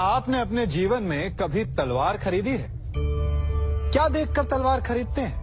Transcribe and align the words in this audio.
आपने 0.00 0.40
अपने 0.40 0.66
जीवन 0.66 1.02
में 1.02 1.36
कभी 1.36 1.64
तलवार 1.64 2.16
खरीदी 2.16 2.50
है? 2.50 2.70
क्या 3.90 4.08
देखकर 4.08 4.44
तलवार 4.44 4.80
खरीदते 4.80 5.20
हैं? 5.20 5.40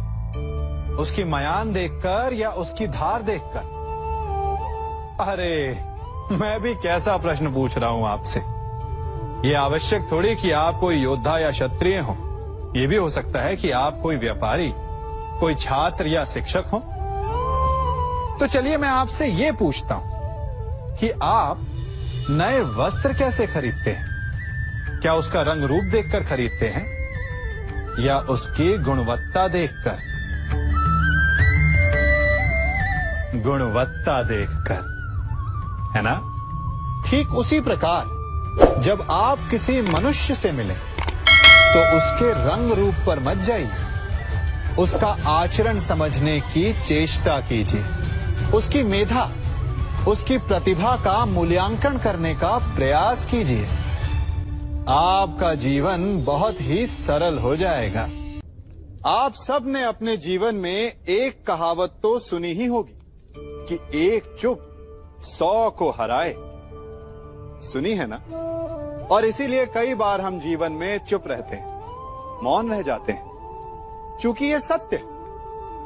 उसकी 0.96 1.24
मयान 1.24 1.74
देखकर 1.74 2.34
या 2.34 2.50
उसकी 2.50 2.88
धार 2.88 3.22
देखकर? 3.22 3.60
अरे, 5.22 5.80
मैं 6.32 6.62
भी 6.62 6.74
कैसा 6.74 7.18
प्रश्न 7.18 7.54
पूछ 7.54 7.78
रहा 7.78 7.90
हूँ 7.90 8.08
आपसे। 8.08 8.40
ये 9.48 9.54
आवश्यक 9.54 10.08
थोड़ी 10.12 10.36
कि 10.36 10.52
आप 10.52 10.80
कोई 10.80 10.96
योद्धा 10.96 11.40
या 11.40 11.52
क्षत्रिय 11.52 12.00
हो। 12.00 12.18
ये 12.76 12.88
भी 12.88 12.96
हो 12.96 13.10
सकता 13.10 13.40
है 13.40 13.56
कि 13.56 13.72
आप 13.72 14.00
कोई 14.04 14.16
व्यापारी, 14.16 14.74
कोई 15.40 15.56
छात्र 15.56 16.08
या 16.08 16.26
शिक्षक 16.26 16.66
हो। 16.74 16.80
तो 18.40 18.48
चलिए 18.48 18.78
मैं 18.78 18.90
आपसे 18.90 19.28
ये 19.28 19.52
पूछता 19.52 19.96
हूँ 19.96 20.10
कि 20.98 21.10
आप 21.24 21.58
नए 22.30 22.62
वस्त्र 22.62 23.14
कैसे 23.14 23.48
खरीदते 23.48 23.92
हैं? 23.92 24.17
क्या 25.02 25.14
उसका 25.14 25.42
रंग 25.42 25.64
रूप 25.64 25.84
देखकर 25.84 26.24
खरीदते 26.24 26.68
हैं? 26.68 26.86
या 28.00 28.18
उसकी 28.18 28.78
गुणवत्ता 28.78 29.48
देखकर? 29.48 29.98
गुणवत्ता 33.42 34.22
देखकर, 34.24 34.82
है 35.96 36.02
ना? 36.04 36.16
ठीक 37.10 37.34
उसी 37.34 37.60
प्रकार, 37.62 38.82
जब 38.82 39.08
आप 39.12 39.48
किसी 39.52 39.82
मनुष्य 39.82 40.34
से 40.34 40.52
मिले 40.52 40.74
तो 40.74 41.80
उसके 41.98 42.30
रंग 42.46 42.72
रूप 42.72 42.96
पर 43.08 43.20
मत 43.20 43.38
जाइए। 43.38 43.72
उसका 44.80 45.16
आचरण 45.28 45.80
समझने 45.80 46.40
की 46.42 46.74
चेष्टा 46.82 47.40
कीजिए। 47.40 47.86
उसकी 48.54 48.84
मेधा, 48.84 49.30
उसकी 50.08 50.38
प्रतिभा 50.38 50.96
का 50.96 51.26
मूल्यांकन 51.26 51.98
करने 51.98 52.34
का 52.36 52.58
प्रयास 52.76 53.26
कीजिए। 53.26 53.68
आपका 54.90 55.54
जीवन 55.54 56.24
बहुत 56.24 56.62
ही 56.62 56.86
सरल 56.88 57.38
हो 57.38 57.56
जाएगा। 57.56 58.02
आप 59.06 59.34
सबने 59.34 59.84
अपने 59.84 60.16
जीवन 60.18 60.56
में 60.56 61.06
एक 61.06 61.46
कहावत 61.48 62.00
तो 62.04 62.20
सुनी 62.20 62.54
ही 62.54 62.66
होगी 62.66 62.96
कि 63.70 63.80
एक 64.00 64.36
चुप 64.40 65.20
सौ 65.24 65.70
को 65.70 65.90
हराए। 65.90 66.34
सुनी 67.64 67.94
है 67.94 68.08
ना? 68.08 68.22
और 69.12 69.26
इसीलिए 69.26 69.66
कई 69.66 69.94
बार 69.94 70.22
हम 70.22 70.40
जीवन 70.40 70.72
में 70.72 70.98
चुप 71.06 71.28
रहते 71.28 71.56
हैं, 71.56 71.80
मौन 72.44 72.72
रह 72.72 72.82
जाते 72.82 73.12
हैं। 73.12 74.18
चूँकि 74.22 74.46
ये 74.46 74.60
सत्य 74.60 75.00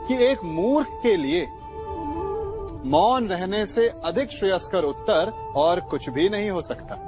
कि 0.08 0.23
एक 0.26 0.44
मूर्ख 0.44 1.00
के 1.04 1.17
लिए 1.17 1.48
मौन 2.92 3.28
रहने 3.28 3.66
से 3.66 3.88
अधिक 4.06 4.31
श्रेयस्कर 4.31 4.83
उत्तर 4.83 5.33
और 5.56 5.80
कुछ 5.80 6.09
भी 6.09 6.30
नहीं 6.30 6.50
हो 6.50 6.61
सकता। 6.61 7.08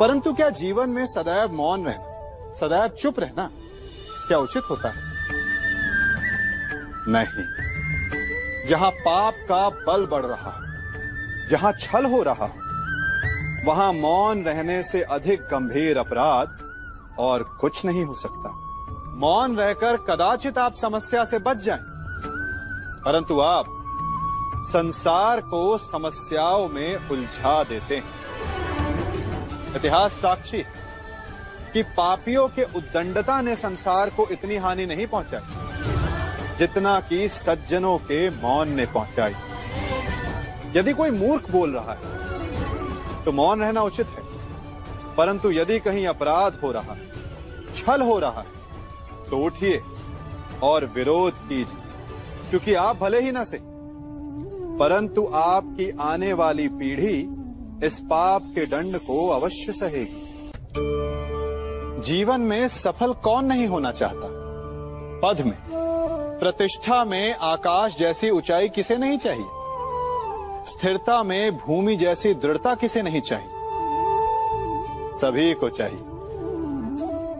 परंतु 0.00 0.32
क्या 0.32 0.48
जीवन 0.50 0.90
में 0.90 1.06
सदैव 1.06 1.52
मौन 1.52 1.86
रहना 1.86 2.54
सदैव 2.54 2.88
चुप 2.88 3.18
रहना 3.20 3.50
क्या 4.28 4.38
उचित 4.38 4.62
होता 4.70 4.88
है? 4.88 5.06
नहीं। 7.08 7.44
जहाँ 8.68 8.90
पाप 9.04 9.34
का 9.48 9.68
बल 9.86 10.06
बढ़ 10.06 10.24
रहा 10.26 10.52
जहाँ 11.50 11.72
छल 11.80 12.04
हो 12.04 12.22
रहा 12.22 12.48
वहाँ 13.66 13.92
मौन 13.92 14.42
रहने 14.44 14.82
से 14.82 15.02
अधिक 15.10 15.42
गंभीर 15.42 15.98
अपराध 15.98 16.58
और 17.18 17.42
कुछ 17.60 17.84
नहीं 17.84 18.04
हो 18.04 18.14
सकता। 18.14 18.50
मौन 19.18 19.56
रहकर 19.56 19.96
कदाचित 20.08 20.58
आप 20.58 20.74
समस्या 20.74 21.24
से 21.24 21.38
बच 21.38 21.56
जाएँ, 21.56 21.82
परंतु 23.04 23.40
आप 23.40 23.66
संसार 24.66 25.40
को 25.40 25.78
समस्याओं 25.78 26.68
में 26.68 27.08
उलझा 27.10 27.62
देते 27.64 27.96
हैं। 27.96 28.27
इतिहास 29.76 30.12
साक्षी 30.12 30.62
कि 31.72 31.82
पापियों 31.96 32.46
के 32.48 32.62
उद्दंडता 32.76 33.40
ने 33.40 33.56
संसार 33.56 34.10
को 34.10 34.26
इतनी 34.32 34.56
हानि 34.56 34.86
नहीं 34.86 35.06
पहुंचाई, 35.06 36.56
जितना 36.58 36.98
कि 37.00 37.28
सज्जनों 37.30 37.96
के 38.00 38.28
मौन 38.32 38.72
ने 38.72 38.86
पहुंचाई। 38.86 39.34
यदि 40.76 40.92
कोई 40.92 41.10
मूर्ख 41.10 41.50
बोल 41.50 41.74
रहा 41.74 41.92
है 41.92 43.24
तो 43.24 43.32
मौन 43.32 43.60
रहना 43.60 43.82
उचित 43.82 44.06
है। 44.08 44.22
परंतु 45.16 45.50
यदि 45.52 45.78
कहीं 45.80 46.06
अपराध 46.06 46.58
हो 46.62 46.72
रहा 46.72 46.92
है, 46.92 47.06
छल 47.74 48.02
हो 48.02 48.18
रहा 48.18 48.40
है 48.40 49.26
तो 49.30 49.38
उठिए 49.44 49.80
और 50.62 50.84
विरोध 50.94 51.32
कीजिए, 51.48 51.80
क्योंकि 52.50 52.74
आप 52.76 52.96
भले 52.96 53.20
ही 53.20 53.32
ना 53.32 53.44
से, 53.44 53.58
परंतु 54.78 55.24
आपकी 55.36 55.90
आने 56.02 56.32
वाली 56.32 56.68
पीढ़ी 56.70 57.16
इस 57.84 57.98
पाप 57.98 58.42
के 58.42 58.66
दंड 58.66 58.98
को 58.98 59.28
अवश्य 59.28 59.72
सहेगी। 59.72 60.52
जीवन 62.00 62.40
में 62.40 62.68
सफल 62.68 63.12
कौन 63.12 63.44
नहीं 63.44 63.66
होना 63.66 63.92
चाहता? 63.92 64.28
पद 65.22 65.42
में। 65.46 65.58
प्रतिष्ठा 66.38 67.04
में 67.04 67.34
आकाश 67.34 67.96
जैसी 67.98 68.30
ऊंचाई 68.30 68.68
किसे 68.68 68.96
नहीं 68.96 69.18
चाहिए? 69.18 69.46
स्थिरता 70.66 71.22
में 71.22 71.58
भूमि 71.58 71.96
जैसी 71.96 72.34
दृढ़ता 72.34 72.74
किसे 72.74 73.02
नहीं 73.02 73.20
चाहिए? 73.20 73.50
सभी 75.18 75.54
को 75.54 75.68
चाहिए। 75.68 76.02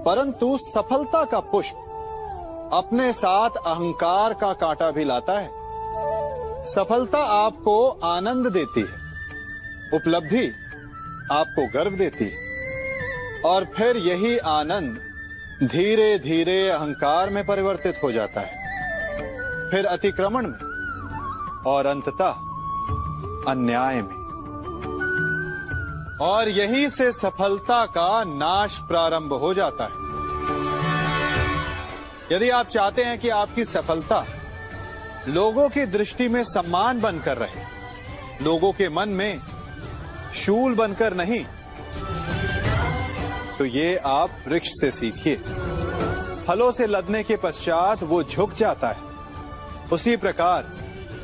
परंतु 0.05 0.59
सफलता 0.59 1.25
का 1.25 1.41
पुष्प 1.41 1.75
अपने 2.73 3.13
साथ 3.13 3.51
अहंकार 3.51 4.35
का 4.35 4.53
कांटा 4.53 4.91
भी 4.91 5.05
लाता 5.05 5.39
है। 5.39 5.51
सफलता 6.65 7.19
आपको 7.19 7.89
आनंद 7.89 8.47
देती 8.47 8.81
है। 8.81 9.08
उपलब्धि 9.95 10.53
आपको 11.33 11.69
गर्व 11.69 11.91
देती 11.91 12.25
है। 12.25 12.49
और 13.45 13.65
फिर 13.65 13.97
यही 13.97 14.39
आनंद 14.39 14.99
धीरे 15.69 16.19
धीरे 16.19 16.69
अहंकार 16.69 17.31
में 17.31 17.47
परिवर्तित 17.47 18.01
हो 18.03 18.13
जाता 18.13 18.41
है। 18.41 18.59
फिर 19.71 19.87
अतिक्रमण 19.87 20.47
में 20.47 20.59
और 21.67 21.87
अंततः 21.87 22.31
अन्याय 23.53 23.95
में। 23.95 24.19
और 26.21 26.49
यही 26.49 26.91
से 26.91 27.13
सफलता 27.13 27.87
का 27.87 28.25
नाश 28.25 28.79
प्रारंभ 28.79 29.33
हो 29.33 29.55
जाता 29.55 29.85
है। 29.85 30.09
यदि 32.37 32.51
आप 32.51 32.69
चाहते 32.69 33.05
हैं 33.05 33.19
कि 33.19 33.29
आपकी 33.29 33.65
सफलता 33.65 34.25
लोगों 35.29 35.69
की 35.69 35.87
दृष्टि 35.87 36.29
में 36.29 36.45
सम्मान 36.45 37.01
बनकर 37.01 37.37
रहे, 37.37 37.65
लोगों 38.45 38.73
के 38.73 38.89
मन 38.89 39.09
में 39.09 39.39
शूल 40.35 40.75
बनकर 40.75 41.15
नहीं। 41.15 41.45
तो 43.59 43.65
ये 43.65 43.97
आप 43.97 44.31
वृक्ष 44.49 44.69
से 44.69 44.91
सीखिए। 44.91 45.37
फलों 46.49 46.73
से 46.73 46.87
लदने 46.87 47.23
के 47.25 47.37
पश्चात 47.37 48.03
वो 48.03 48.23
झुक 48.23 48.55
जाता 48.55 48.89
है। 48.89 48.97
उसी 49.93 50.17
प्रकार, 50.17 50.73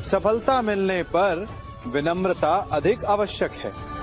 सफलता 0.05 0.61
मिलने 0.61 1.03
पर 1.03 1.47
विनम्रता 1.87 2.67
अधिक 2.71 3.05
आवश्यक 3.05 3.51
है। 3.51 3.95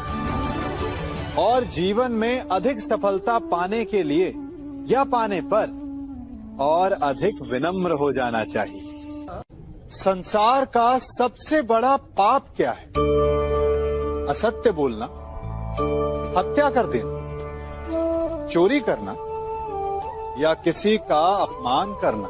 और 1.39 1.65
जीवन 1.65 2.13
में 2.13 2.41
अधिक 2.41 2.81
सफलता 2.81 3.39
पाने 3.39 3.85
के 3.85 4.03
लिए 4.03 4.35
या 4.87 5.05
पाने 5.05 5.41
पर 5.41 5.83
और 6.61 6.93
अधिक 6.93 7.35
विनम्र 7.53 7.91
हो 7.91 8.13
जाना 8.13 8.45
चाहिए। 8.45 8.89
संसार 9.91 10.65
का 10.65 10.99
सबसे 10.99 11.63
बड़ा 11.63 11.97
पाप 11.97 12.47
क्या 12.57 12.73
है? 12.73 12.91
असत्य 14.31 14.71
बोलना, 14.71 15.05
हत्या 16.39 16.71
कर 16.71 16.87
देना, 16.87 18.47
चोरी 18.47 18.81
करना, 18.81 19.13
या 20.39 20.55
किसी 20.55 20.97
का 20.97 21.35
अपमान 21.35 21.95
करना। 21.95 22.29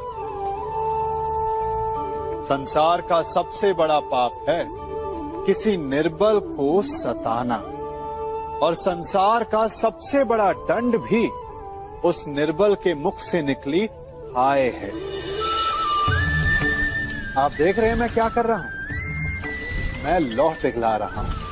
संसार 2.45 3.01
का 3.01 3.21
सबसे 3.23 3.73
बड़ा 3.73 3.99
पाप 3.99 4.45
है 4.49 4.67
किसी 5.45 5.77
निर्बल 5.77 6.39
को 6.39 6.81
सताना। 6.81 7.55
और 8.65 8.73
संसार 8.73 9.43
का 9.43 9.67
सबसे 9.67 10.23
बड़ा 10.23 10.53
दंड 10.53 10.97
भी 10.97 11.27
उस 12.07 12.27
निर्बल 12.27 12.75
के 12.75 12.93
मुख 12.93 13.19
से 13.19 13.41
निकली 13.41 13.89
हाय 14.37 14.61
है। 14.61 14.91
आप 17.37 17.51
देख 17.51 17.79
रहे 17.79 17.89
हैं 17.89 17.95
मैं 17.95 18.13
क्या 18.13 18.29
कर 18.29 18.45
रहा 18.45 18.57
हूँ? 18.57 18.69
मैं 20.03 20.19
लौह 20.19 20.53
पिघला 20.53 20.95
रहा 20.97 21.21
हूँ। 21.21 21.42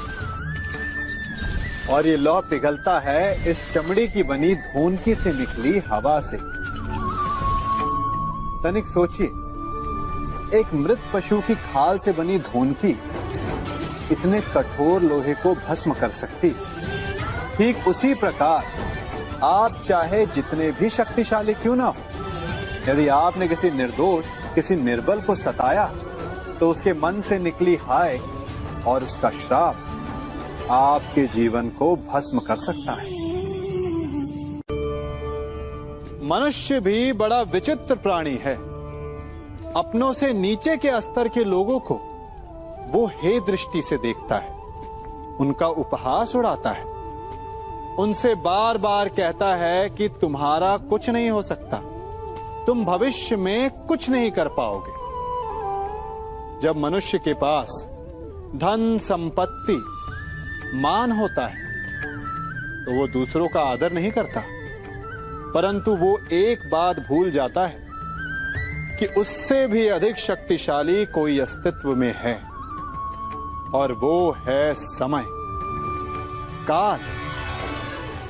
और 1.90 2.08
ये 2.08 2.16
लौह 2.18 2.40
पिघलता 2.42 3.00
है 3.00 3.50
इस 3.52 3.58
चमड़ी 3.74 4.08
की 4.08 4.24
बनी 4.24 4.54
धूनकी 4.56 5.16
से 5.16 5.34
निकली 5.34 5.78
हवा 5.88 6.20
से। 6.20 6.38
तनिक 8.64 8.86
सोचिए, 8.86 9.28
एक 10.60 10.74
मृत 10.74 11.00
पशु 11.14 11.40
की 11.42 11.56
खाल 11.56 12.00
से 12.00 12.12
बनी 12.12 12.38
धूनकी 12.42 12.92
इतने 14.12 14.42
कठोर 14.56 15.02
लोहे 15.02 15.34
को 15.34 15.54
भस्म 15.58 15.94
कर 15.94 16.10
सकती। 16.12 16.50
ठीक 17.58 17.88
उसी 17.88 18.14
प्रकार, 18.14 18.64
आप 19.44 19.82
चाहे 19.86 20.26
जितने 20.26 20.72
भी 20.72 20.90
शक्तिशाली 20.90 21.54
क्यों 21.54 21.76
ना 21.76 21.86
हो, 21.86 21.96
यदि 22.88 23.08
आपने 23.08 23.48
किसी 23.48 23.72
निर्दोष, 23.72 24.26
किसी 24.56 24.76
निर्बल 24.76 25.22
को 25.22 25.36
सताया 25.36 25.86
तो 26.60 26.70
उसके 26.70 26.94
मन 26.94 27.22
से 27.22 27.38
निकली 27.40 27.76
हाय 27.76 28.20
और 28.88 29.04
उसका 29.04 29.30
श्राप 29.30 29.88
आपके 30.72 31.28
जीवन 31.28 31.70
को 31.70 31.96
भस्म 31.96 32.40
कर 32.40 32.56
सकता 32.56 32.92
है। 32.92 33.22
मनुष्य 36.30 36.80
भी 36.80 37.14
बड़ा 37.14 37.42
विचित्र 37.42 37.96
प्राणी 37.96 38.36
है। 38.36 38.56
अपनों 39.74 40.14
से 40.14 40.34
नीचे 40.34 40.78
के 40.78 41.02
स्तर 41.02 41.28
के 41.28 41.44
लोगों 41.44 41.80
को 41.80 41.96
वो 42.92 43.06
हे 43.08 43.40
दृष्टि 43.40 43.82
से 43.82 43.98
देखता 43.98 44.36
है। 44.36 44.62
उनका 45.40 45.68
उपहास 45.68 46.36
उड़ाता 46.36 46.70
है। 46.70 46.86
उनसे 47.96 48.36
बार 48.36 48.78
बार 48.78 49.10
कहता 49.10 49.56
है 49.56 49.90
कि 49.90 50.10
तुम्हारा 50.10 50.78
कुछ 50.78 51.10
नहीं 51.10 51.30
हो 51.30 51.42
सकता। 51.42 51.78
तुम 52.68 52.86
भविष्य 52.86 53.36
में 53.36 53.70
कुछ 53.70 54.10
नहीं 54.10 54.32
कर 54.32 54.48
पाओगे। 54.48 55.02
जब 56.62 56.78
मनुष्य 56.78 57.18
के 57.18 57.34
पास 57.34 57.88
धन 58.56 58.98
संपत्ति 59.02 59.91
मान 60.74 61.12
होता 61.12 61.46
है 61.48 61.60
तो 62.86 62.92
वो 62.92 63.08
दूसरों 63.08 63.48
का 63.48 63.62
आदर 63.62 63.92
नहीं 63.94 64.12
करता। 64.12 64.44
परंतु 65.54 65.96
वो 65.96 66.18
एक 66.32 66.70
बात 66.72 67.00
भूल 67.00 67.32
जाता 67.32 67.66
है 67.68 67.88
कि 69.00 69.06
उससे 69.18 69.66
भी 69.68 69.88
अधिक 69.88 70.18
शक्तिशाली 70.18 71.06
कोई 71.06 71.40
अस्तित्व 71.40 71.96
में 71.96 72.14
है, 72.18 72.36
और 73.74 73.92
वो 73.94 74.32
है 74.48 74.74
समय। 74.74 75.24
काल। 76.68 77.00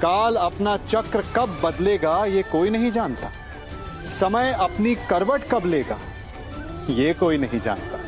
काल 0.01 0.35
अपना 0.35 0.77
चक्र 0.77 1.23
कब 1.35 1.59
बदलेगा, 1.63 2.25
ये 2.25 2.43
कोई 2.43 2.69
नहीं 2.69 2.91
जानता। 2.91 3.31
समय 4.11 4.51
अपनी 4.51 4.95
करवट 5.09 5.43
कब 5.43 5.65
लेगा, 5.65 5.99
ये 6.89 7.13
कोई 7.13 7.37
नहीं 7.37 7.59
जानता। 7.59 8.00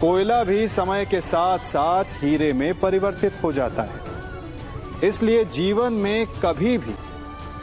कोयला 0.00 0.44
भी 0.44 0.68
समय 0.68 1.04
के 1.04 1.20
साथ 1.20 1.58
साथ 1.58 2.04
हीरे 2.04 2.52
में 2.52 2.80
परिवर्तित 2.80 3.32
हो 3.42 3.52
जाता 3.52 3.82
है। 3.82 5.08
इसलिए 5.08 5.44
जीवन 5.44 5.92
में 5.92 6.26
कभी 6.26 6.78
भी, 6.78 6.94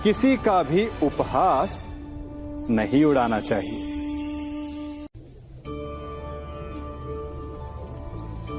किसी 0.04 0.38
का 0.38 0.64
भी 0.64 0.88
उपहास 1.04 1.86
नहीं 2.70 3.04
उड़ाना 3.06 3.40
चाहिए। 3.40 3.80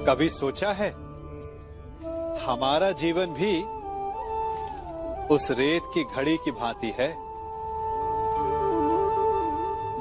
कभी 0.08 0.28
सोचा 0.28 0.72
है? 0.72 0.90
हमारा 2.46 2.90
जीवन 2.90 3.26
भी 3.26 3.62
उस 5.34 5.50
रेत 5.50 5.82
की 5.94 6.04
घड़ी 6.04 6.36
की 6.36 6.50
भांति 6.50 6.94
है, 6.98 7.12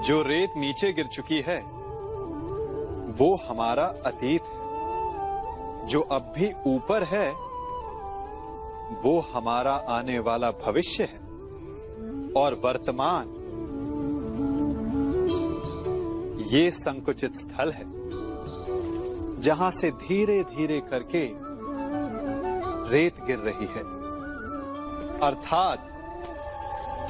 जो 0.02 0.22
रेत 0.22 0.54
नीचे 0.58 0.94
गिर 0.94 1.08
चुकी 1.08 1.42
है। 1.42 1.73
वो 3.18 3.36
हमारा 3.36 3.86
अतीत 4.06 4.42
है। 4.42 4.64
जो 5.88 6.02
अब 6.02 6.34
भी 6.38 6.54
ऊपर 6.68 7.04
है, 7.04 7.30
वो 9.04 9.20
हमारा 9.34 9.74
आने 9.74 10.20
वाला 10.20 10.52
भविष्य 10.52 11.04
है 11.04 11.20
और 12.34 12.54
वर्तमान। 12.54 13.40
ये 16.52 16.72
संकुचित 16.72 17.36
स्थल 17.36 17.72
है, 17.72 17.86
जहाँ 19.42 19.72
से 19.72 19.92
धीरे 19.92 20.44
धीरे 20.44 20.80
करके 20.80 21.32
रेत 22.90 23.16
गिर 23.24 23.40
रही 23.40 23.66
है। 23.66 24.04
अर्थात, 25.20 25.90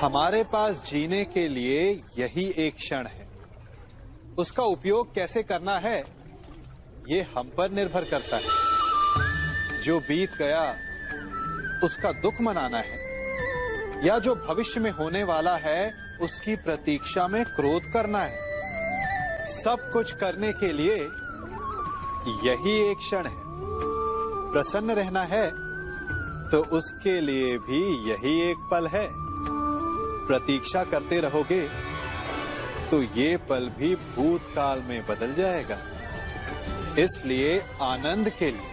हमारे 0.01 0.43
पास 0.43 0.85
जीने 0.85 1.25
के 1.25 1.47
लिए 1.47 2.03
यही 2.19 2.53
एक 2.57 2.75
क्षण 2.75 3.05
है। 3.05 3.22
उसका 4.37 4.63
उपयोग 4.63 5.15
कैसे 5.15 5.43
करना 5.43 5.79
है, 5.79 6.03
ये 7.09 7.27
हम 7.37 7.51
पर 7.57 7.71
निर्भर 7.71 8.03
करता 8.03 8.37
है। 8.37 8.43
जो 9.81 9.99
बीत 9.99 10.31
गया, 10.39 10.75
उसका 11.83 12.11
दुख 12.11 12.33
मनाना 12.41 12.77
है। 12.77 13.03
या 14.07 14.19
जो 14.19 14.35
भविष्य 14.35 14.79
में 14.79 14.91
होने 14.91 15.23
वाला 15.23 15.57
है, 15.57 15.93
उसकी 16.21 16.55
प्रतीक्षा 16.55 17.27
में 17.27 17.45
क्रोध 17.45 17.81
करना 17.93 18.19
है। 18.19 18.37
सब 19.47 19.89
कुछ 19.93 20.15
करने 20.15 20.53
के 20.53 20.73
लिए 20.73 20.95
यही 22.49 22.91
एक 22.91 22.97
क्षण 22.97 23.25
है। 23.27 23.43
प्रसन्न 24.53 24.91
रहना 24.91 25.21
है 25.23 25.51
तो 26.49 26.77
उसके 26.77 27.21
लिए 27.21 27.57
भी 27.57 28.11
यही 28.11 28.51
एक 28.51 28.57
पल 28.71 28.87
है। 28.87 29.09
प्रतीक्षा 30.27 30.83
करते 30.83 31.19
रहोगे। 31.19 31.92
तो 32.93 33.03
ये 33.03 33.37
पल 33.37 33.69
भी 33.69 33.95
भूतकाल 33.95 34.81
में 34.81 35.07
बदल 35.07 35.33
जाएगा। 35.33 35.79
इसलिए 36.99 37.59
आनंद 37.81 38.29
के 38.29 38.51
लिए, 38.51 38.67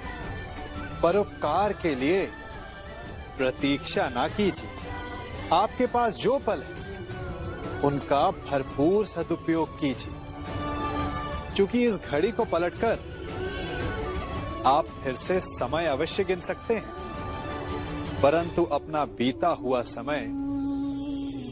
परोपकार 1.03 1.73
के 1.73 1.95
लिए 1.95 2.27
प्रतीक्षा 3.39 4.09
ना 4.09 4.29
कीजिए। 4.29 4.71
आपके 5.53 5.87
पास 5.87 6.15
जो 6.15 6.39
पल 6.39 6.63
है, 6.63 6.99
उनका 7.81 8.31
भरपूर 8.31 9.07
सदुपयोग 9.07 9.81
कीजिए। 9.81 10.15
क्योंकि 11.57 11.87
इस 11.87 11.97
घड़ी 11.97 12.33
को 12.33 12.45
पलटकर 12.45 12.99
आप 14.67 14.87
फिर 15.05 15.17
से 15.17 15.41
समय 15.41 15.87
अवश्य 15.87 16.25
गिन 16.25 16.41
सकते 16.41 16.75
हैं। 16.75 16.89
परंतु 18.21 18.65
अपना 18.65 19.05
बीता 19.05 19.49
हुआ 19.49 19.83
समय 19.83 20.21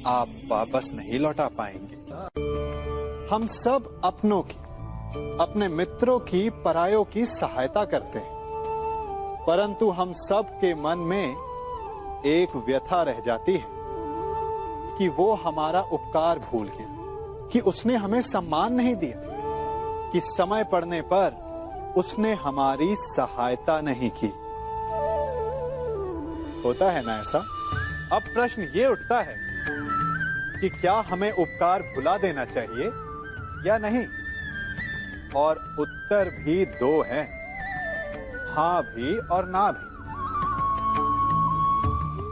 आप 0.07 0.29
वापस 0.49 0.91
नहीं 0.95 1.19
लौटा 1.19 1.49
पाएँगे। 1.49 1.88
हम 3.33 3.47
सब 3.47 4.01
अपनों 4.05 4.43
की, 4.43 4.57
अपने 5.41 5.69
मित्रों 5.69 6.19
की, 6.19 6.51
परायों 6.51 7.05
की 7.05 7.27
सहायता 7.27 7.85
करते 7.85 8.19
हैं। 8.19 8.31
परंतु 9.47 9.91
हम 9.91 10.13
सब 10.13 10.47
के 10.61 10.75
मन 10.75 10.99
में 10.99 11.29
एक 12.27 12.57
व्यथा 12.57 13.03
रह 13.03 13.21
जाती 13.21 13.53
है 13.53 13.67
कि 14.99 15.09
वो 15.09 15.35
हमारा 15.35 15.81
उपकार 15.81 16.39
भूल 16.39 16.67
गया, 16.67 16.87
कि 17.53 17.61
उसने 17.61 17.95
हमें 17.95 18.23
सम्मान 18.23 18.73
नहीं 18.73 18.95
दिया, 18.95 19.23
कि 20.11 20.21
समय 20.21 20.65
पड़ने 20.65 21.01
पर 21.01 21.49
उसने 21.97 22.35
हमारी 22.35 22.95
सहायता 22.97 23.81
नहीं 23.81 24.11
की। 24.11 24.33
होता 26.65 26.91
है 26.91 27.07
ना 27.07 27.21
ऐसा? 27.21 27.39
अब 28.13 28.23
प्रश्न 28.35 28.63
ये 28.63 28.87
उठता 28.87 29.21
है 29.21 29.37
कि 30.61 30.69
क्या 30.69 31.05
हमें 31.11 31.33
उपकार 31.33 31.83
भुला 31.83 32.17
देना 32.17 32.45
चाहिए? 32.45 33.08
या 33.67 33.79
नहीं? 33.79 34.07
और 35.37 35.57
उत्तर 35.79 36.29
भी 36.45 36.65
दो 36.65 37.03
हैं। 37.03 37.27
हाँ 38.55 38.83
भी 38.83 39.17
और 39.19 39.49
ना 39.49 39.71
भी। 39.73 39.87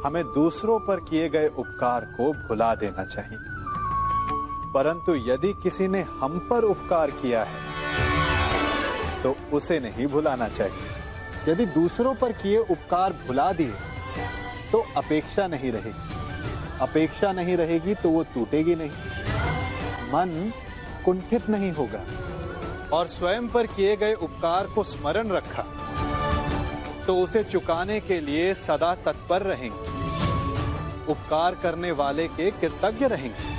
हमें 0.07 0.25
दूसरों 0.25 0.79
पर 0.81 1.01
किए 1.01 1.29
गए 1.29 1.49
उपकार 1.49 2.05
को 2.05 2.33
भुला 2.33 2.75
देना 2.75 3.05
चाहिए। 3.05 3.39
परंतु 4.75 5.15
यदि 5.15 5.53
किसी 5.63 5.89
ने 5.89 6.03
हम 6.03 6.39
पर 6.51 6.65
उपकार 6.65 7.11
किया 7.11 7.45
है 7.45 7.65
तो 9.23 9.37
उसे 9.53 9.81
नहीं 9.81 10.07
भुलाना 10.07 10.49
चाहिए। 10.49 11.53
यदि 11.53 11.67
दूसरों 11.67 12.15
पर 12.15 12.33
किए 12.33 12.59
उपकार 12.59 13.13
भुला 13.27 13.53
दिए 13.53 13.75
तो 14.73 14.85
अपेक्षा 14.97 15.47
नहीं 15.47 15.73
रहेगी। 15.73 16.15
अपेक्षा 16.81 17.33
नहीं 17.33 17.57
रहेगी 17.57 17.95
तो 17.95 18.11
वो 18.11 18.23
टूटेगी 18.35 18.75
नहीं। 18.75 18.91
मन 20.13 20.53
कुंठित 21.07 21.49
नहीं 21.49 21.73
होगा। 21.73 22.05
और 22.93 23.07
स्वयं 23.07 23.49
पर 23.49 23.67
किए 23.67 23.97
गए 23.97 24.15
उपकार 24.15 24.67
को 24.67 24.83
स्मरण 24.85 25.29
रखा। 25.29 25.65
तो 27.07 27.17
उसे 27.17 27.45
चुकाने 27.45 28.01
के 28.01 28.21
लिए 28.21 28.55
सदा 28.55 28.95
तत्पर 28.95 29.43
रहेंगे। 29.43 29.85
उपकार 31.13 31.55
करने 31.55 31.91
वाले 31.93 32.27
के 32.29 32.51
कृतज्ञ 32.51 33.07
रहेंगे। 33.07 33.55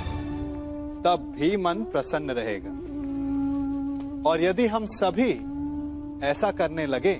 तब 1.02 1.32
भी 1.38 1.56
मन 1.56 1.82
प्रसन्न 1.92 2.30
रहेगा। 2.30 2.74
और 4.30 4.42
यदि 4.42 4.66
हम 4.66 4.86
सभी 4.86 5.30
ऐसा 6.26 6.50
करने 6.50 6.86
लगे 6.86 7.14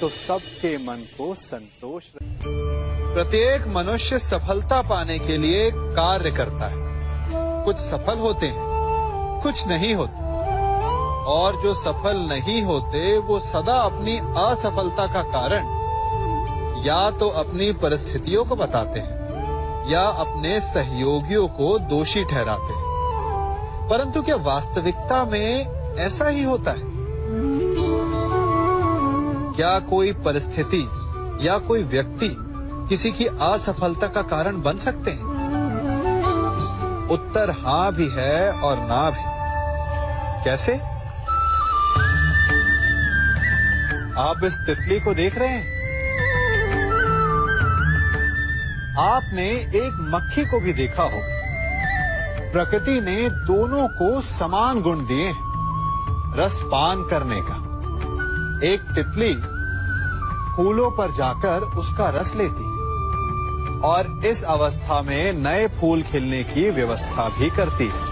तो 0.00 0.08
सबके 0.08 0.76
मन 0.78 1.04
को 1.18 1.34
संतोष 1.34 2.04
प्रत्येक 3.14 3.66
मनुष्य 3.66 4.18
सफलता 4.18 4.80
पाने 4.82 5.18
के 5.18 5.36
लिए 5.36 5.70
कार्य 5.74 6.30
करता 6.30 6.66
है। 6.66 7.64
कुछ 7.64 7.76
सफल 7.76 8.18
होते 8.18 8.46
हैं 8.46 8.67
कुछ 9.42 9.68
नहीं 9.68 9.94
होते। 9.94 10.28
और 11.24 11.60
जो 11.62 11.74
सफल 11.74 12.16
नहीं 12.16 12.62
होते, 12.62 13.18
वो 13.18 13.38
सदा 13.38 13.74
अपनी 13.74 14.18
असफलता 14.18 15.06
का 15.06 15.22
कारण 15.22 15.78
या 16.86 17.10
तो 17.10 17.28
अपनी 17.28 17.72
परिस्थितियों 17.72 18.44
को 18.44 18.56
बताते 18.56 19.00
हैं, 19.00 19.18
या 19.90 20.02
अपने 20.02 20.60
सहयोगियों 20.60 21.48
को 21.48 21.78
दोषी 21.78 22.24
ठहराते 22.24 22.74
हैं। 22.74 22.88
परंतु 23.88 24.22
क्या 24.22 24.36
वास्तविकता 24.36 25.24
में 25.24 25.78
ऐसा 25.96 26.28
ही 26.28 26.42
होता 26.42 26.70
है? 26.70 26.82
क्या 29.56 29.78
कोई 29.80 30.12
परिस्थिति 30.12 30.88
या 31.42 31.58
कोई 31.58 31.82
व्यक्ति 31.82 32.36
किसी 32.88 33.10
की 33.10 33.26
असफलता 33.26 34.06
का 34.06 34.22
कारण 34.22 34.62
बन 34.62 34.78
सकते 34.78 35.10
हैं? 35.10 35.38
उत्तर 37.10 37.50
हाँ 37.50 37.92
भी 37.92 38.08
है 38.16 38.52
और 38.52 38.76
ना 38.76 39.10
भी। 39.10 39.27
कैसे? 40.44 40.74
आप 44.18 44.44
इस 44.44 44.56
तितली 44.56 45.00
को 45.00 45.14
देख 45.14 45.38
रहे 45.38 45.48
हैं? 45.48 45.78
आपने 48.98 49.50
एक 49.52 49.98
मक्खी 50.14 50.44
को 50.44 50.60
भी 50.60 50.72
देखा 50.72 51.02
हो। 51.02 51.20
प्रकृति 52.52 53.00
ने 53.00 53.28
दोनों 53.28 53.88
को 53.88 54.20
समान 54.20 54.80
गुण 54.80 55.06
दिए 55.06 55.32
रस 56.36 56.60
पान 56.64 57.02
करने 57.02 57.40
का। 57.40 57.56
एक 58.66 58.80
तितली 58.80 59.34
फूलों 60.56 60.90
पर 60.90 61.12
जाकर 61.14 61.60
उसका 61.60 62.08
रस 62.10 62.34
लेती, 62.34 62.66
और 63.80 64.20
इस 64.26 64.42
अवस्था 64.42 65.02
में 65.02 65.32
नए 65.32 65.66
फूल 65.68 66.02
खिलने 66.02 66.42
की 66.44 66.70
व्यवस्था 66.70 67.28
भी 67.28 67.50
करती 67.50 67.86
है। 67.86 68.07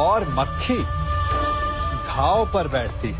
और 0.00 0.28
मक्खी 0.28 0.78
घाव 2.06 2.44
पर 2.54 2.68
बैठती। 2.68 3.12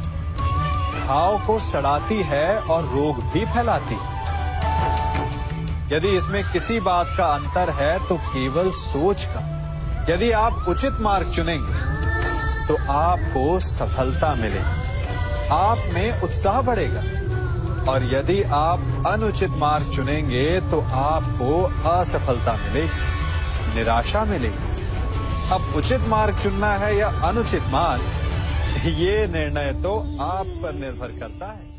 घाव 1.01 1.39
को 1.47 1.59
सड़ाती 1.61 2.23
है 2.23 2.59
और 2.59 2.85
रोग 2.85 3.23
भी 3.33 3.45
फैलाती। 3.47 3.99
यदि 5.95 6.09
इसमें 6.09 6.43
किसी 6.53 6.81
बात 6.81 7.15
का 7.19 7.27
अंतर 7.27 7.71
है 7.71 7.99
तो 8.09 8.17
केवल 8.17 8.71
सोच 8.71 9.25
का। 9.25 9.41
यदि 10.11 10.31
आप 10.33 10.65
उचित 10.69 11.01
मार्ग 11.01 11.31
चुनेंगे 11.33 11.75
तो 12.67 12.77
आपको 12.93 13.61
सफलता 13.61 14.35
मिलेगी। 14.35 15.49
आप 15.53 15.79
में 15.95 16.21
उत्साह 16.21 16.61
बढ़ेगा। 16.63 17.03
और 17.93 18.05
यदि 18.05 18.43
आप 18.43 19.05
अनुचित 19.07 19.51
मार्ग 19.51 19.91
चुनेंगे 19.91 20.61
तो 20.61 20.81
आपको 20.93 21.63
असफलता 21.91 22.53
मिलेगी, 22.57 23.75
निराशा 23.75 24.25
मिलेगी। 24.25 24.76
अब 25.53 25.73
उचित 25.77 26.01
मार्ग 26.01 26.39
चुनना 26.43 26.73
है 26.75 26.97
या 26.97 27.09
अनुचित 27.09 27.63
मार्ग? 27.63 28.03
ये 28.87 29.27
निर्णय 29.27 29.73
तो 29.73 29.99
आप 30.21 30.47
पर 30.47 30.75
निर्भर 30.75 31.07
करता 31.07 31.47
है। 31.47 31.76